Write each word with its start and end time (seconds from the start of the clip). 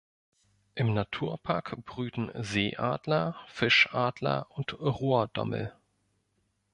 Im 0.73 0.95
Naturpark 0.95 1.85
brüten 1.85 2.31
Seeadler, 2.35 3.35
Fischadler 3.47 4.47
und 4.49 4.73
Rohrdommel. 4.81 5.75